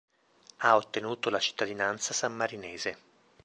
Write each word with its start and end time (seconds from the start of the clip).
Ha 0.57 0.75
ottenuto 0.75 1.29
la 1.29 1.37
cittadinanza 1.37 2.11
sammarinese. 2.15 2.97